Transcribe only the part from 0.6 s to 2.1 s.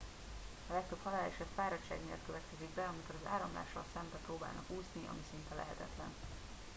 a legtöbb haláleset fáradtság